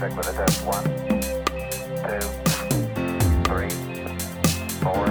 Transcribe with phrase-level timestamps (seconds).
[0.00, 0.64] contact with a test.
[0.64, 0.84] One,
[2.06, 2.20] two,
[3.44, 3.70] three,
[4.80, 5.06] four,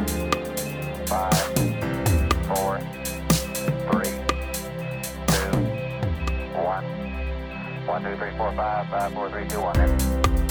[1.06, 1.40] five,
[2.48, 2.80] four,
[3.92, 4.14] three,
[5.28, 5.58] two,
[6.58, 6.86] one.
[7.86, 10.49] One, two, three, four, five, five, four, three, two, one.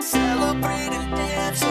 [0.00, 1.62] Celebrate and dance